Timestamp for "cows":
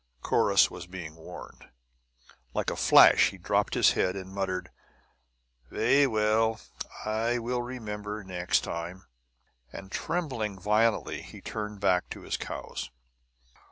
12.35-12.89